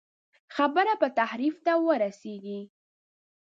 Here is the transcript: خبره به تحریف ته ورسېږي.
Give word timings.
خبره 0.55 0.91
به 0.99 1.07
تحریف 1.19 1.55
ته 1.65 1.73
ورسېږي. 1.85 2.59